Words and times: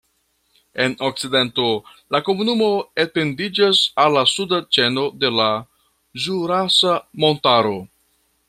En 0.85 0.93
okcidento 1.09 1.65
la 2.15 2.21
komunumo 2.29 2.69
etendiĝas 3.05 3.83
al 4.05 4.17
la 4.19 4.25
suda 4.35 4.61
ĉeno 4.79 5.07
de 5.25 5.33
la 5.41 5.51
Ĵurasa 6.25 6.99
Montaro. 7.25 7.81